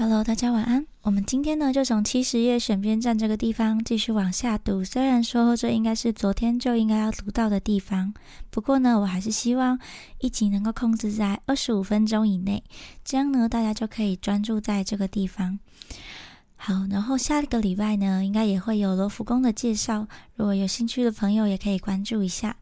[0.00, 0.86] Hello，大家晚安。
[1.02, 4.84] 我们今天呢，就从七十页选边站这个地方继续往下读。
[4.84, 8.14] 虽然说这应该是昨天就应该要读到的地方，
[8.48, 9.76] 不过呢，我还是希望
[10.20, 12.62] 一集能够控制在二十五分钟以内，
[13.04, 15.58] 这样呢，大家就可以专注在这个地方。
[16.54, 22.54] 好，然后下一个礼拜呢，应该也会有罗浮宫的介绍，如果有兴趣的朋友也可以关注一下。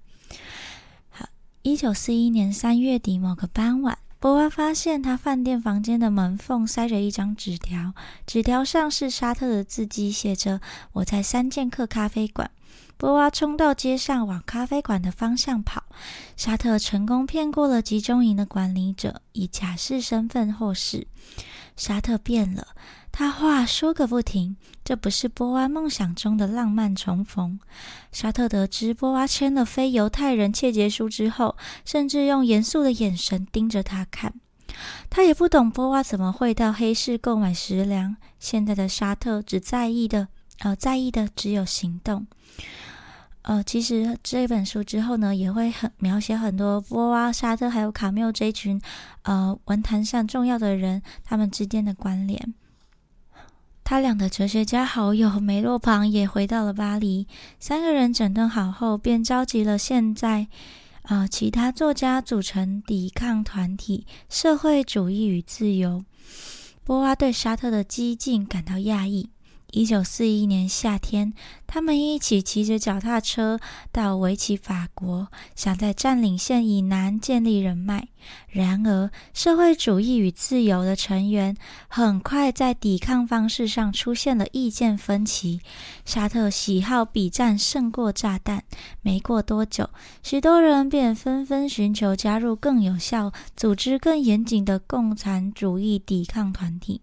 [1.11, 1.29] 好，
[1.61, 3.99] 一九四一年三月底某个傍晚。
[4.19, 7.93] 波娃发现他饭店房间的门缝塞着一张纸条，
[8.27, 10.61] 纸条上是沙特的字迹，写着
[10.93, 12.51] ：“我在三剑客咖啡馆。”
[12.97, 15.85] 波娃冲到街上，往咖啡馆的方向跑。
[16.35, 21.07] 沙特成功骗过了集中营的管理者，以假释身份获释。
[21.77, 22.69] 沙特变了。
[23.13, 27.59] 他话说个不停，这不是波娃梦想中的浪漫重逢。
[28.13, 34.35] 沙特得知波娃签了非犹太人切结书之后，甚至用严肃的眼神盯着他看。
[35.09, 38.17] 他也不懂波娃怎么会到黑市购买食粮。
[38.39, 42.27] 现在的沙特只在意的，呃，在意的只有行动。
[43.47, 48.81] 呃，其实这本书之后呢，也会很描写很多波娃、沙特还有卡缪这一群，
[49.23, 52.55] 呃，文坛上重要的人他们之间的关联。
[53.85, 57.29] 他俩的哲学家好友梅洛庞也回到了巴黎。
[57.61, 60.49] 三个人整顿好后，便召集了现在，
[61.03, 66.05] 呃，其他作家组成抵抗团体——社会主义与自由。
[66.83, 69.31] 波娃对沙特的激进感到讶异。
[69.77, 71.35] 一九四一年夏天，
[71.67, 73.61] 他们一起骑着脚踏车
[73.93, 78.09] 到维奇法国，想在占领线以南建立人脉。
[78.49, 81.55] 然而，社会主义与自由的成员
[81.89, 85.61] 很快在抵抗方式上出现了意见分歧。
[86.07, 88.65] 沙特喜好比战胜过炸弹。
[89.03, 89.91] 没过多久，
[90.23, 97.03] 许多人便纷纷寻求加入更有效、组织更严谨的共产主义抵抗团体。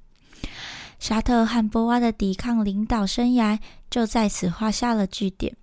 [1.03, 3.59] 沙特和波娃的抵抗领导生涯
[3.89, 5.53] 就在此画下了句点。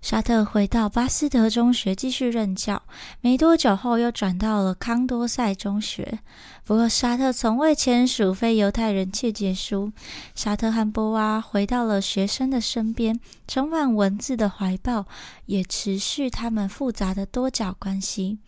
[0.00, 2.82] 沙特回到巴斯德中学继续任教，
[3.20, 6.18] 没多久后又转到了康多塞中学。
[6.64, 9.92] 不过，沙特从未签署非犹太人切结书。
[10.34, 15.06] 沙特和波娃回到了学生的身边，充满文字的怀抱
[15.46, 18.40] 也持续他们复杂的多角关系。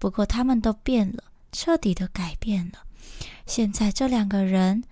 [0.00, 1.22] 不过，他们都变了，
[1.52, 2.80] 彻底的改变了。
[3.46, 4.82] 现在，这两个人。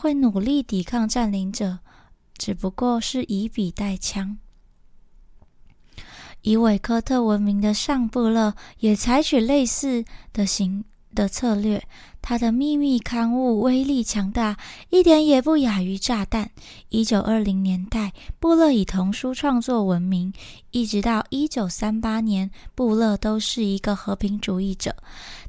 [0.00, 1.80] 会努力抵抗占领者，
[2.36, 4.38] 只不过是以笔带枪。
[6.42, 10.84] 以韦科特闻名的上布勒也采取类似的行
[11.16, 11.82] 的策略。
[12.22, 14.56] 他的秘密刊物威力强大，
[14.90, 16.48] 一点也不亚于炸弹。
[16.90, 20.32] 一九二零年代，布勒以童书创作闻名，
[20.70, 24.94] 一直到一九三八年，布勒都是一个和平主义者。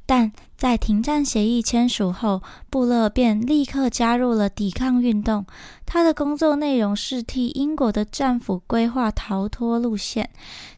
[0.09, 5.45] 但在停战协议签署后，布勒便立刻加入了抵抗运动。
[5.85, 10.31] 他的工作内容是替英国的战俘规划逃脱路线，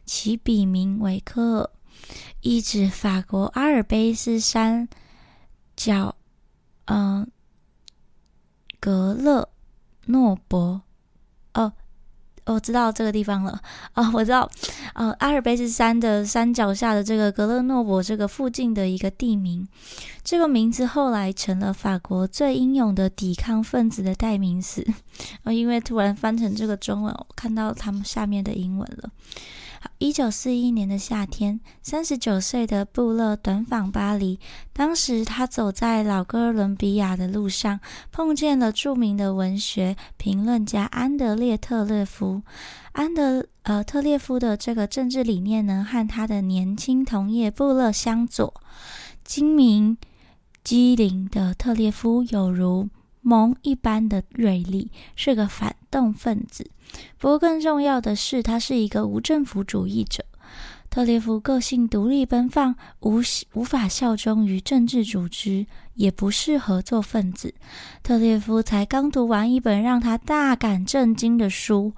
[0.04, 1.70] 其笔名为科尔，
[2.42, 4.86] 意指法国阿尔卑斯山。
[5.74, 6.14] 叫，
[6.84, 7.26] 嗯，
[8.78, 9.48] 格勒
[10.04, 10.82] 诺伯，
[12.46, 13.60] 我知道这个地方了，
[13.94, 14.50] 哦，我知道，
[14.94, 19.66] 呃，阿尔卑斯山的山脚下的这个格勒诺伯这个附近的一个地名，
[20.24, 24.86] 这个名字后来成了法国最英勇的抵抗分子的代名词，
[25.44, 29.10] 啊， 因为突然翻成这个中文，我看到他们下面的英文了。
[29.98, 34.38] 一九四一年的夏天，三十九岁的布勒短访巴黎。
[34.72, 42.42] 当时他走在老哥伦比亚的路上，碰见了著名的文学评论家安德烈特列夫。
[42.92, 48.52] 安德呃特列夫的这个政治理念呢，和他的年轻同业布勒相左。
[49.24, 49.96] 精明
[50.64, 52.88] 机灵的特列夫有如
[53.20, 56.68] 梦一般的锐利，是个反动分子。
[57.18, 60.24] 不过，更重要的是，他是一个无政府主义者。
[60.90, 63.22] 特列夫个性独立奔放，无
[63.54, 65.64] 无法效忠于政治组织，
[65.94, 67.54] 也不适合做分子。
[68.02, 71.94] 特列夫才刚读完一本让他大感震惊的书，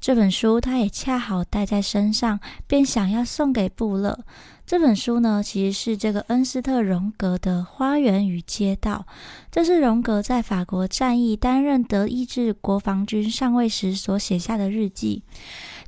[0.00, 2.38] 这本书他也恰好带在身上，
[2.68, 4.24] 便想要送给布勒。
[4.66, 9.06] 这本书呢，其实是这个恩斯特·荣格的《花园与街道》。
[9.48, 15.22] 这是荣格在法国战役担任德意志国防军上尉时所写下的日记。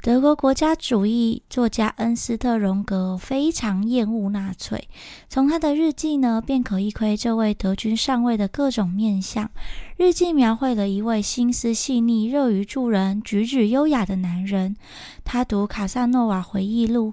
[0.01, 4.89] 德国国家主义作家恩斯特·荣格非常厌恶纳粹，
[5.29, 9.51] 从他的日记呢，便可一窥这位德军上尉的各种面相。
[9.97, 14.77] 日记描绘了一位心思细腻、乐于助人、举止优雅的男人。
[15.25, 17.13] 他读卡萨诺瓦回忆录、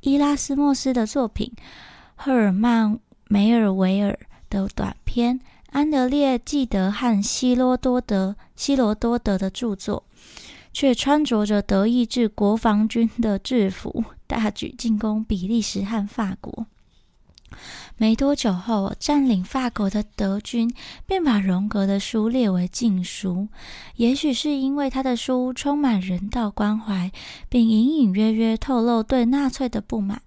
[0.00, 1.50] 伊拉斯莫斯的作品、
[2.16, 2.92] 赫尔曼·
[3.28, 4.16] 梅尔维尔
[4.50, 5.40] 的短篇
[5.70, 10.04] 《安德烈·纪德和希罗多德、希罗多德的著作，
[10.76, 16.66] 却穿着着德意志国防军的制服，大举进攻比利时和法国。
[17.96, 20.70] 没多久后，占领法国的德军
[21.06, 23.48] 便把荣格的书列为禁书。
[23.94, 27.10] 也许是因为他的书充满人道关怀，
[27.48, 30.20] 并隐隐约约透露对纳粹的不满。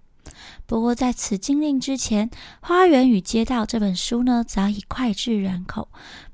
[0.66, 2.28] 不过，在此禁令之前，
[2.60, 5.86] 《花园与街道》这本书呢，早已脍炙人口。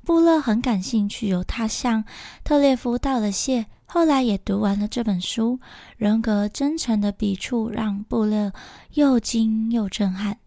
[0.03, 2.03] 布勒很感兴趣，由他向
[2.43, 5.59] 特列夫道了谢，后来也读完了这本书。
[5.97, 8.53] 荣格真诚的笔触让布勒
[8.93, 10.37] 又惊又震撼。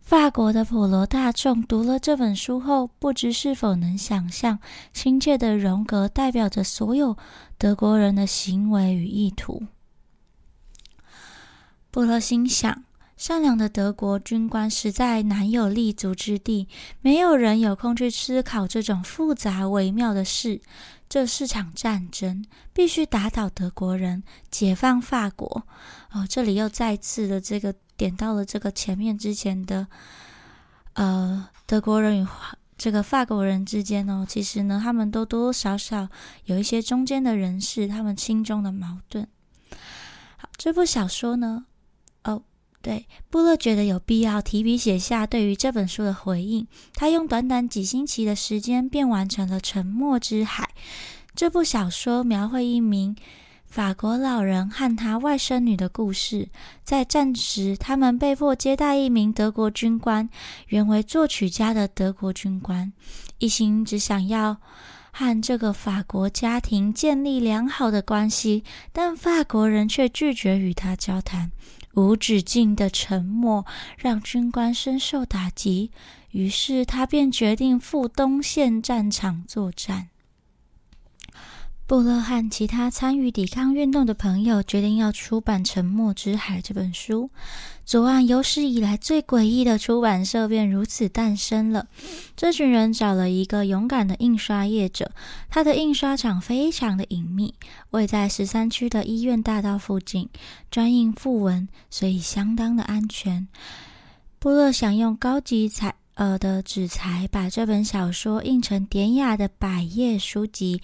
[0.00, 4.58] 法国的普罗大众读了这本书后，不知是否能想象
[4.92, 7.16] 亲切的荣格代表着所有
[7.56, 9.62] 德国人的行为与意图。
[11.90, 12.84] 布勒心想：
[13.16, 16.68] 善良的德国军官实在难有立足之地，
[17.00, 20.60] 没有人有空去思考这种复杂微妙的事。
[21.12, 22.42] 这是场战争，
[22.72, 25.66] 必须打倒德国人，解放法国。
[26.12, 27.74] 哦，这里又再次的这个。
[27.94, 29.86] 点到了这个前面之前的，
[30.94, 32.26] 呃，德国人与
[32.78, 36.08] 这个法国人之间哦，其实呢，他们都多多少少
[36.46, 39.28] 有一些中间的人士，他们心中的矛盾。
[40.38, 41.66] 好，这部小说呢，
[42.82, 46.66] 对，布勒觉得有必要提笔写下对于这本书的回应。
[46.94, 50.64] 他用短短几星期的时间，便完成了《沉默之海》
[51.34, 53.16] 这部小说，描绘一名。
[53.64, 56.50] 法国老人和他外甥女的故事，
[56.84, 60.28] 在战时，他们被迫接待一名德国军官，
[60.68, 62.92] 原为作曲家的德国军官，
[63.38, 64.58] 一心只想要
[65.12, 71.52] 和这个法国家庭建立良好的关系，但法国人却拒绝与他交谈。
[71.94, 73.66] 无止境的沉默
[73.98, 75.90] 让军官深受打击，
[76.30, 80.08] 于是他便决定赴东线战场作战。
[81.92, 87.28] 布勒和其他参与抵抗运动的朋友决定要出版《沉默之海》这本书。
[87.84, 91.86] 左岸有史以来最诡异的出版社便如此诞生了。
[92.34, 95.12] 这群人找了一个勇敢的印刷业者，
[95.50, 97.52] 他的印刷厂非常的隐秘，
[97.90, 100.30] 位在十三区的医院大道附近，
[100.70, 103.46] 专印副文，所以相当的安全。
[104.38, 110.80] 布勒想用高级彩呃的纸材把这本小说印成典雅的百页书籍。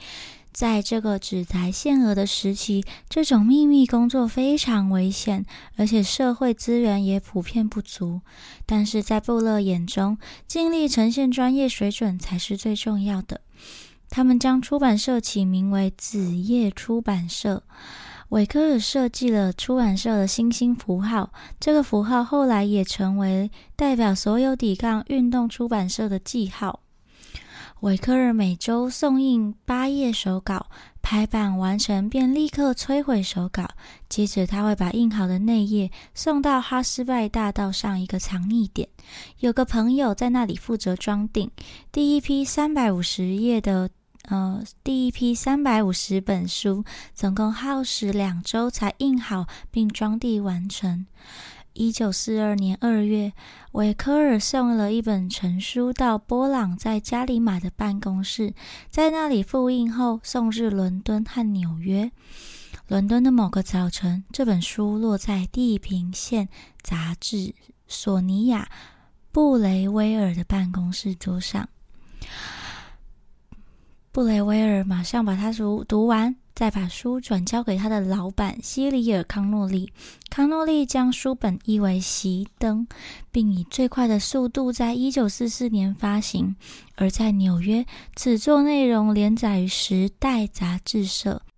[0.59, 5.47] 在这个纸材限额的时期，这种秘密工作非常危险，
[5.77, 8.23] 而且社会资源也普遍不足。
[8.67, 10.19] 但是在布勒眼中，
[10.49, 13.41] 尽力呈现专业水准才是最重要的。
[14.11, 17.63] 他们将出版社起名为子夜出版社。
[18.31, 26.81] 韦科尔设计了出版社的星星符号，这个符号后来也成为代表所有抵抗运动出版社的记号。
[27.81, 30.67] 韦克尔每周送印八页手稿，
[31.01, 33.69] 排版完成便立刻摧毁手稿。
[34.09, 38.89] 接着他会把印好的内页送到哈斯拜大道上一个藏匿点，
[39.39, 41.49] 有个朋友在那里负责装订。
[41.93, 43.89] 第一批三百五十页的，
[44.25, 46.85] 呃，第一批三百五十本书，
[47.15, 51.07] 总共耗时两周才印好并装订完成。
[51.79, 53.33] 一九四二年二月，
[53.71, 58.53] 韦科尔送了一本成书到波朗在加里马的办公室，
[58.91, 62.11] 在那里复印后送至伦敦和纽约。
[62.89, 66.49] 伦敦的某个早晨，这本书落在地平线
[66.83, 67.55] 杂志
[67.87, 68.65] 索尼娅·
[69.31, 71.69] 布雷威尔的办公室桌上。
[74.11, 76.35] 布雷威尔马上把它读读完。
[76.59, 79.93] 再把书转交给他的老板希里尔·康诺利。
[80.29, 82.89] 康诺利将书本译为熄灯，
[83.31, 86.57] 并以最快的速度在一九四四年发行。
[86.97, 87.87] 而在纽约，
[88.17, 91.43] 此作内容连载于《时代》杂志社。《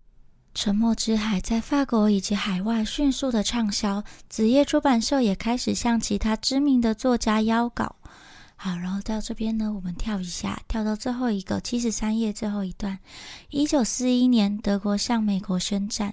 [0.53, 7.97] 沉默之海》在法国以及海外迅速的畅销，子夜出版社也开始向其他知名的作家邀稿。
[8.63, 12.99] 好，然后到这边呢，我们跳一下，跳到最后一个七十三页最后一段。
[13.49, 16.13] 一九四一年，德国向美国宣战。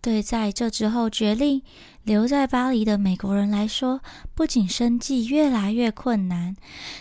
[0.00, 1.60] 对在这之后决定
[2.04, 4.00] 留在巴黎的美国人来说，
[4.36, 6.54] 不仅生计越来越困难，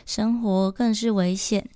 [0.03, 1.69] 生活更是危险。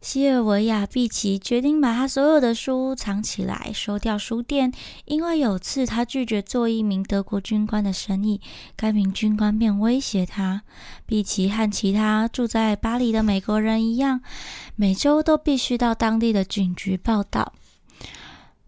[0.00, 4.72] 西尔维亚·毕奇决定把他所有的书藏起来，收掉书店。
[5.04, 8.40] 因为有次他拒绝做一名德国军官的生意，
[8.76, 10.62] 该名军官便威胁他。
[11.06, 14.20] 毕奇和其他住在巴黎的美国人一样，
[14.76, 17.52] 每周都必须到当地的警局报道。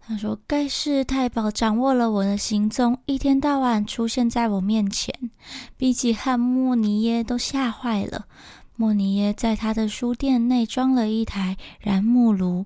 [0.01, 5.13] 他说：“盖世太保掌握了我的行踪，一天到晚出现在我面前。”
[5.77, 8.25] 毕奇和莫尼耶都吓坏了。
[8.79, 12.65] 莫尼耶在他的书店内装了一台燃木炉。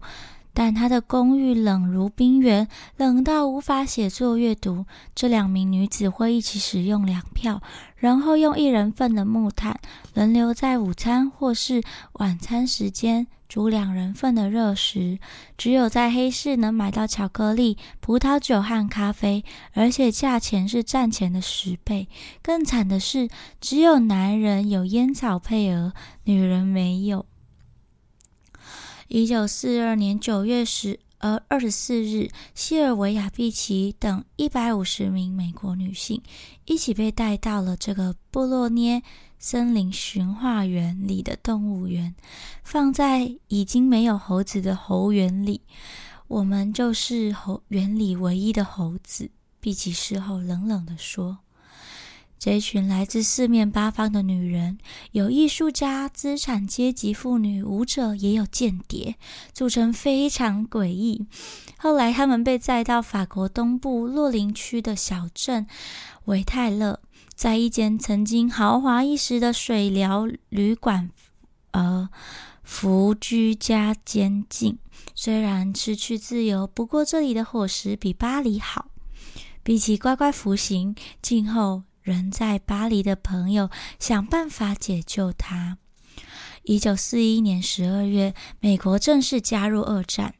[0.54, 2.68] 但他的公寓冷如冰原，
[2.98, 4.86] 冷到无法写作阅读。
[5.16, 7.62] 这两名女子会一起使用粮票，
[7.96, 9.80] 然后用一人份的木炭
[10.14, 11.82] 轮流在午餐或是
[12.14, 15.18] 晚餐时间煮两人份的热食。
[15.58, 19.44] 只有在黑市能买到巧克力、葡萄酒和咖啡，
[19.74, 22.08] 而且价钱是战前的十倍。
[22.42, 23.28] 更惨的是，
[23.60, 25.94] 只有男人有烟草配额，
[26.26, 27.26] 女人没有。
[29.14, 36.20] 一九四二年九月十呃二十四日，西尔维亚·毕奇等一百五十名美国女性
[36.66, 39.04] 一起被带到了这个布洛涅
[39.38, 42.16] 森林驯化园里的动物园，
[42.64, 45.62] 放在已经没有猴子的猴园里。
[46.28, 49.30] 我们就是猴园里唯一的猴子，
[49.60, 51.38] 毕奇事后冷冷地说。
[52.44, 54.78] 这群来自四面八方的女人，
[55.14, 59.16] 有艺术家、资产阶级妇女、舞者，也有间谍，
[59.54, 61.26] 组成非常诡异。
[61.78, 65.66] 后来，他们被载到法国东部洛林区的小镇
[66.26, 67.00] 维泰勒，
[67.34, 71.12] 在一间曾经豪华一时的水疗旅馆，
[71.72, 72.10] 呃，
[72.62, 74.78] 服居家监禁。
[75.16, 78.88] 虽然失去自由，不过这里的伙食比巴黎好。
[79.64, 81.84] 比起乖乖服刑，静候。
[82.04, 85.78] 人在巴黎的朋友想办法解救他。
[86.64, 90.36] 一九四一年十二月，美国正式加入二战，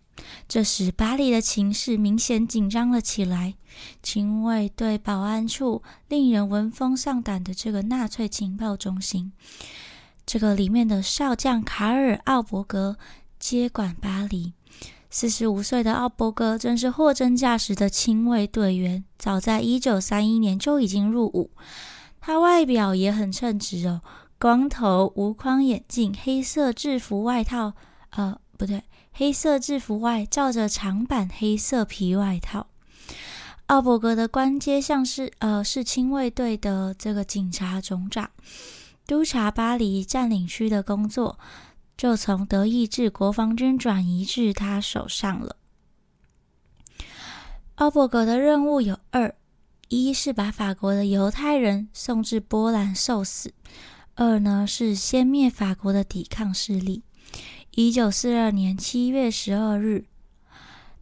[0.48, 3.56] 这时巴黎的情势明显紧张了起来。
[4.02, 9.32] 警卫队保安处令人闻风丧胆的这个纳粹情报中心，
[10.26, 12.98] 这个里面的少将卡尔·奥伯格
[13.40, 14.54] 接管巴黎。
[15.16, 21.52] 四十五岁的奥伯格真是货真价实的亲卫队员，早在一九三一年就已经入伍。
[22.20, 24.02] 他外表也很称职哦，
[24.40, 27.74] 光头、无框眼镜、黑色制服外套，
[28.10, 32.66] 呃，不对，黑色制服外罩着长版黑色皮外套。
[33.68, 38.32] 奥伯格的官阶像是呃，是亲卫队的这个警察总长，
[39.06, 41.38] 督察巴黎占领区的工作。
[41.98, 45.56] 就从德意志国防军转移至他手上了。
[47.76, 49.36] 奥伯格的任务有二：
[49.90, 53.50] 一是把法国的犹太人送至波兰受死；
[54.16, 57.04] 二呢是先灭法国的抵抗势力。
[57.72, 60.06] 一九四二年七月十二日，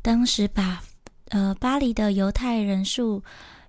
[0.01, 0.81] 当时把
[1.29, 3.24] 呃巴黎的犹太人数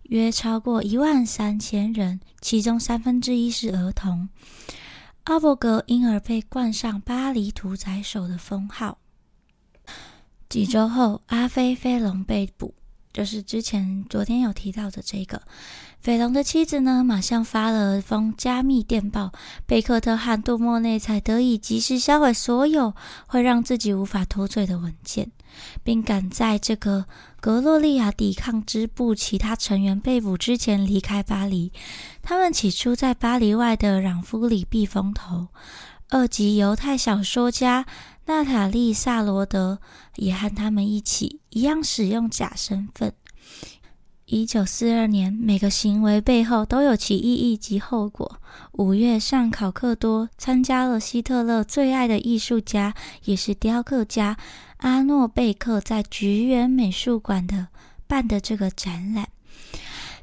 [0.05, 4.29] 约超过一万三千人，其中三分之一是儿童。
[5.25, 8.99] 阿伯格因而被冠上“巴黎屠宰手”的封号。
[10.49, 12.75] 几周后，阿菲·菲隆被捕，
[13.12, 15.41] 就是之前昨天有提到的这个。
[16.00, 19.33] 菲龙的妻子呢，马上发了封加密电报，
[19.64, 22.93] 贝克特和杜莫内才得以及时销毁所有
[23.29, 25.31] 会让自己无法脱罪的文件。
[25.85, 27.05] 并赶在这个
[27.43, 31.73] 格洛利亚抵抗支部其他成员被捕之前离开巴黎。
[32.23, 35.49] 他们起初在巴黎外的朗夫里避风头。
[36.09, 37.85] 二级犹太小说家
[38.27, 39.81] 娜塔莉·萨罗德
[40.15, 43.13] 也和他们一起，一样使用假身份。
[44.27, 48.41] 一九四二年，每个行为背后都有其意义及后果。
[48.75, 52.95] 五月上，考克多参加了希特勒最爱的艺术家，
[53.25, 54.37] 也是雕刻家
[54.83, 57.69] 阿诺贝克在菊园美术馆的
[58.07, 59.29] 办的这个展览。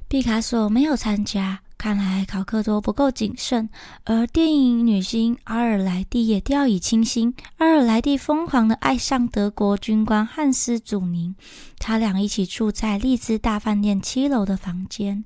[0.07, 1.59] 毕卡索没有参加。
[1.77, 3.69] 看来考克多不够谨慎，
[4.03, 7.33] 而电影女星阿尔莱蒂也掉以轻心。
[7.55, 11.33] 阿尔莱蒂疯狂地爱上德国军官汉斯·祖宁，
[11.77, 15.23] 他俩一起住在丽兹大饭店七楼的房间，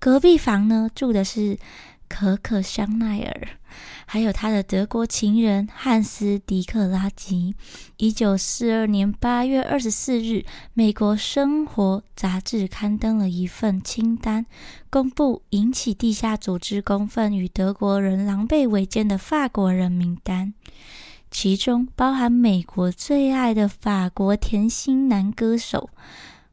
[0.00, 1.56] 隔壁房呢住的是
[2.08, 3.50] 可可·香奈儿。
[4.06, 7.54] 还有他的德国情人汉斯·迪克拉吉。
[7.96, 14.46] 一九四二年八月二十四日，美国生活杂志刊登了一份清单，
[14.90, 20.54] 公布引起地下组织公愤与德国人狼狈为奸的法国人名单，
[21.30, 25.90] 其中包含美国最爱的法国甜心男歌手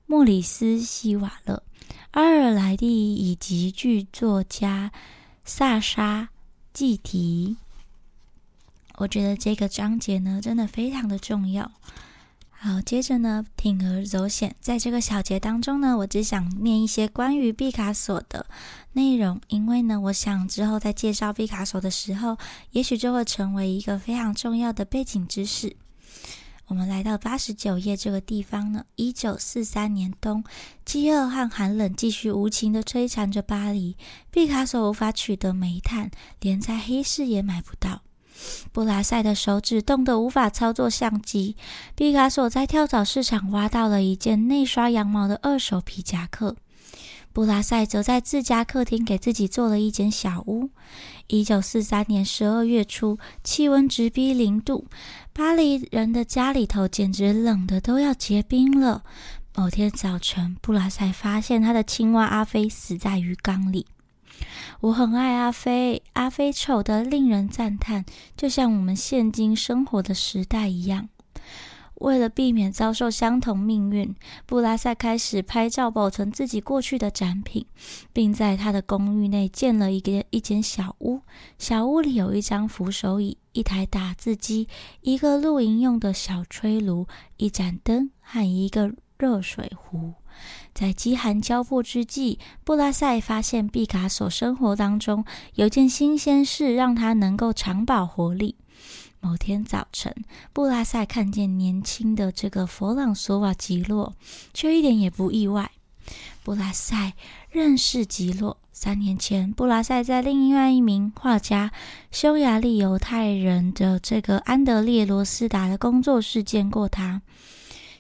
[0.05, 1.63] 莫里斯·希瓦勒、
[2.11, 4.91] 阿尔莱蒂以及剧作家
[5.43, 6.29] 萨沙。
[6.73, 7.57] 计题，
[8.97, 11.71] 我觉得这个章节呢真的非常的重要。
[12.51, 18.45] 好，接着呢，铤而走险，在这个小节当中呢，我只想念一些关于毕卡索的
[18.93, 22.37] 内容，因为呢，我想之后在介绍毕卡索的时候，
[22.71, 25.75] 也许就会成为一个非常重要的背景知识。
[26.71, 28.85] 我们来到八十九页这个地方呢。
[28.95, 30.41] 一九四三年冬，
[30.85, 33.97] 饥饿和寒冷继续无情地摧残着巴黎。
[34.31, 36.09] 毕卡索无法取得煤炭，
[36.39, 38.03] 连在黑市也买不到。
[38.71, 41.57] 布拉塞的手指冻得无法操作相机。
[41.93, 46.55] 毕卡索在跳蚤市场挖到了一件内刷羊毛的二手皮夹克。
[47.33, 50.69] 布拉塞则在自家客厅给自己做了一间小屋。
[51.27, 54.85] 一九四三年十二月初，气温直逼零度，
[55.31, 59.03] 巴黎人的家里头简直冷得都要结冰了。
[59.55, 63.85] 某天早晨，布拉塞发现他的青蛙阿飞死在鱼缸里。
[64.79, 71.09] 我很爱阿飞，阿飞丑得令人赞叹，就像我们现今生活的时代一样。
[72.01, 74.15] 为了避免遭受相同命运，
[74.45, 77.65] 布拉塞开始拍照保存自己过去的展品，
[78.11, 81.21] 并在他的公寓内建了一个一间小屋。
[81.59, 84.67] 小屋里有一张扶手椅、一台打字机、
[85.01, 90.13] 一个露营用的小炊炉、一盏灯和一个热水壶。
[90.73, 98.55] 在饥寒交迫之际，布拉塞发现毕卡索生活当中有件新鲜事，让他能够长保活力。
[99.21, 100.13] 某天早晨，
[100.51, 104.15] 布拉塞看见年轻的这个弗朗索瓦·吉洛，
[104.53, 105.71] 却一点也不意外。
[106.43, 107.13] 布拉塞
[107.51, 111.71] 认识吉洛，三年前，布拉塞在另外一名画家、
[112.09, 117.21] 匈牙利犹太人的这个安德烈·罗斯达的工作室见过他。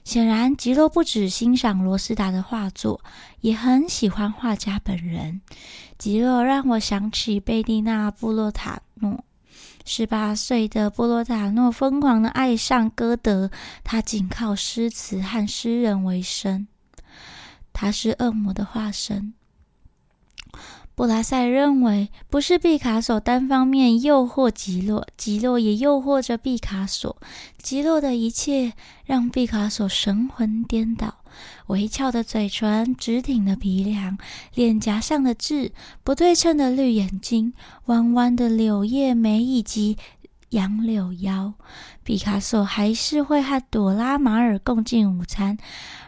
[0.03, 3.01] 显然，吉洛不只欣赏罗斯达的画作，
[3.41, 5.41] 也很喜欢画家本人。
[5.99, 9.23] 吉洛让我想起贝蒂娜·布洛塔诺。
[9.85, 13.49] 十八岁的波罗塔诺疯狂的爱上歌德，
[13.83, 16.67] 他仅靠诗词和诗人为生。
[17.73, 19.33] 他是恶魔的化身。
[20.93, 27.17] 布拉塞认为，不是毕卡索单方面诱惑吉洛，吉洛也诱惑着毕卡索。
[27.57, 28.73] 吉洛的一切
[29.05, 31.20] 让毕卡索神魂颠倒。
[31.67, 34.17] 微翘的嘴唇，直挺的鼻梁，
[34.53, 35.71] 脸颊上的痣，
[36.03, 37.53] 不对称的绿眼睛，
[37.85, 39.97] 弯弯的柳叶眉以及
[40.49, 41.53] 杨柳腰。
[42.03, 45.57] 毕卡索还是会和朵拉马尔共进午餐，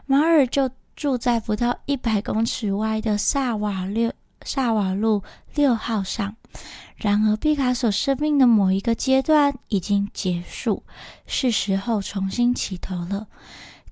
[0.05, 4.11] 马尔就住在不到一百公尺外的萨瓦六
[4.43, 5.23] 萨瓦路
[5.55, 6.35] 六号上。
[6.95, 10.83] 然而，毕卡索生命的某一个阶段已经结束，
[11.25, 13.27] 是时候重新起头了。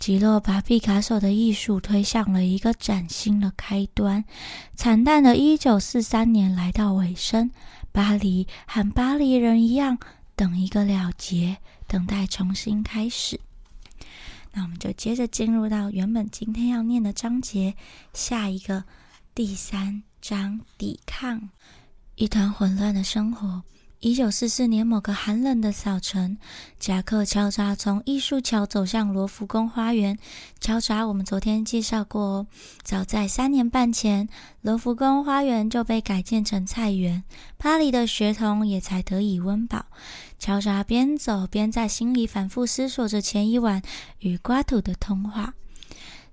[0.01, 4.25] 吉洛把毕卡索的艺术推向了一个崭新的开端。
[4.73, 7.51] 惨淡的1943年来到尾声，
[7.91, 9.99] 巴黎和巴黎人一样，
[10.35, 13.39] 等一个了结，等待重新开始。
[14.51, 17.75] 那我们就接着进入到原本今天要念的章节，
[18.11, 18.83] 下一个
[19.35, 21.47] 第三章：抵抗，
[22.15, 23.61] 一团混乱的生活。
[24.01, 26.39] 一九四四年某个寒冷的早晨，
[26.79, 30.17] 贾克·乔扎从艺术桥走向罗浮宫花园。
[30.59, 32.47] 乔扎，我们昨天介绍过，
[32.81, 34.27] 早在三年半前，
[34.61, 37.23] 罗浮宫花园就被改建成菜园，
[37.59, 39.85] 巴黎的学童也才得以温饱。
[40.39, 43.83] 乔扎边走边在心里反复思索着前一晚
[44.21, 45.53] 与瓜土的通话。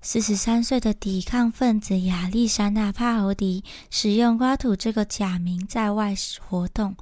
[0.01, 6.95] 四十三岁的抵抗分子亚历山大·帕侯迪使用瓜土这个假名在外活动。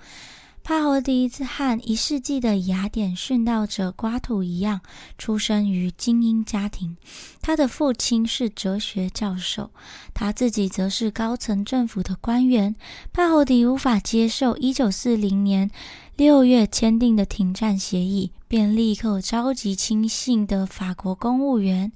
[0.67, 4.81] 帕侯迪和一世纪的雅典殉道者瓜土一样，
[5.17, 6.97] 出生于精英家庭。
[7.41, 9.71] 他的父亲是哲学教授，
[10.13, 12.75] 他自己则是高层政府的官员。
[13.13, 15.71] 帕侯迪无法接受1940年
[16.17, 21.93] 6月签订的停战协议，便立刻召集亲信的法国公务员，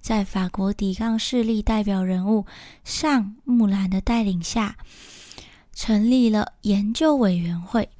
[0.00, 2.46] 在法国抵抗势力代表人物
[2.84, 4.78] 尚木兰的带领下，
[5.74, 7.90] 成立了研究委员会。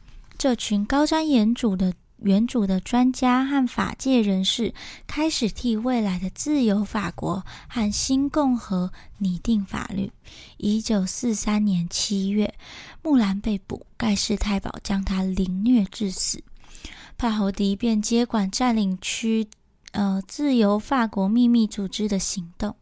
[0.45, 4.75] 这群高瞻远瞩的原主的专家和法界人士
[5.07, 10.13] 开始替未来的自由法国和新共和拟定法律。
[10.59, 12.55] 一九四三年七月，
[13.03, 16.45] 木兰被捕，盖世太保将他凌虐致死。
[17.17, 19.49] 帕侯迪便接管占领区，
[19.93, 22.77] 呃，自由法国秘密组织的行动。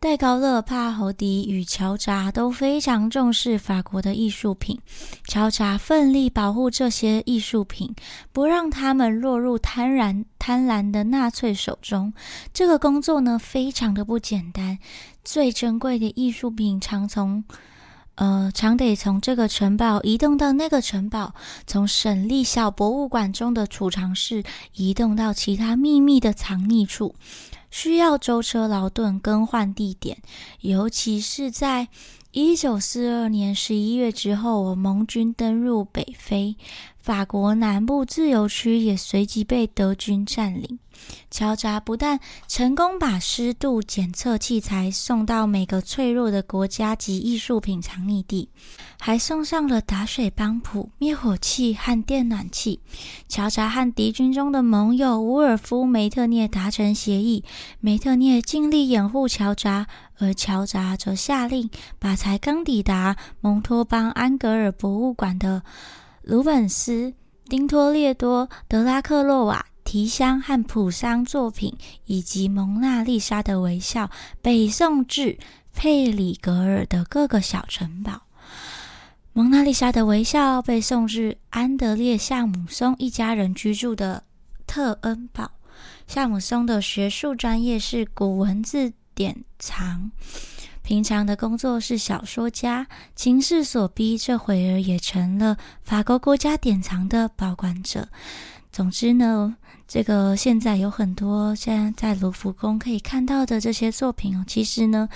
[0.00, 4.78] 戴高乐、帕侯迪与乔扎都非常重视法国的艺术品。
[5.26, 7.92] 乔扎奋力保护这些艺术品，
[8.32, 12.12] 不让他们落入贪婪贪婪的纳粹手中。
[12.54, 14.78] 这个工作呢，非常的不简单。
[15.24, 17.42] 最珍贵的艺术品常从，
[18.14, 21.34] 呃，常得从这个城堡移动到那个城堡，
[21.66, 27.16] 从省立小博物馆中的储藏室移动到其他秘密的藏匿处。
[27.70, 30.22] 需要舟车劳顿更换地点，
[30.60, 31.88] 尤其是在
[32.40, 36.56] 一九四二年十一月之后，我盟军登陆北非，
[37.00, 40.78] 法国南部自由区也随即被德军占领。
[41.32, 48.48] 乔扎不但成功把湿度检测器材送到每个脆弱的国家及艺术品藏匿地，
[49.00, 52.80] 还送上了打水帮浦、灭火器和电暖器。
[53.28, 57.42] 乔扎和敌军中的盟友乌尔夫·梅特涅达成协议，
[57.80, 59.86] 梅特涅尽力掩护乔扎，
[60.18, 65.62] 而乔扎则下令把才刚抵达蒙托邦安格尔博物馆的
[66.22, 67.14] 鲁本斯、
[67.46, 69.66] 丁托列多、德拉克洛瓦。
[69.84, 74.10] 提香和普桑作品，以及蒙娜丽莎的微笑，
[74.42, 75.38] 北送至
[75.72, 78.24] 佩里格尔的各个小城堡。
[79.32, 84.24] 蒙娜丽莎的微笑被送至安德烈夏姆松一家人居住的
[84.66, 85.52] 特恩堡。
[86.06, 90.12] 夏姆松的学术专业是古文字典藏，
[90.84, 92.86] 平常的工作是小说家。
[93.16, 98.06] 情势所逼，这会儿也成了法国国家典藏的保管者。
[98.70, 99.56] 总之呢。
[99.90, 105.08] 这个现在有很多现在在卢浮宫可以看到的这些作品哦，其实呢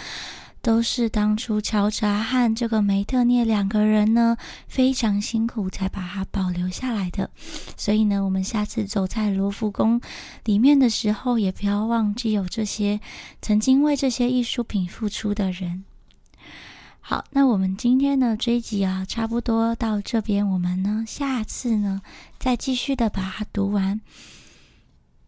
[0.63, 4.37] 都是当初乔扎和这个梅特涅两个人呢
[4.69, 7.29] 非常辛苦才把它保留下来的。
[7.77, 10.01] 所以呢，我们下次走在卢浮宫
[10.45, 13.01] 里面的时候，也不要忘记有这些
[13.43, 15.85] 曾经为这些艺术品付出的人。
[17.01, 22.01] 好，那我们今天的追集啊，差不多到这边，我们呢下次呢
[22.39, 24.01] 再继续的把它读完。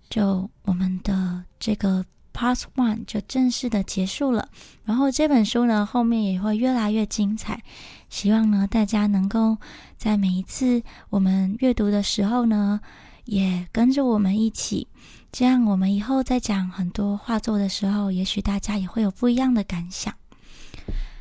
[0.08, 4.48] 就我们的这个 Part One 就正式的结束了，
[4.84, 7.62] 然后这本书呢后面也会越来越精彩，
[8.10, 9.56] 希望呢大家能够
[9.96, 12.80] 在每一次我们阅读的时候呢，
[13.24, 14.88] 也跟着我们一起，
[15.30, 20.12] 这样我们以后在讲很多画作的时候，也许大家也会有不一样的感想。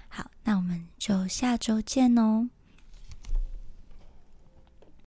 [0.10, 2.49] 好，那我们就下周见哦。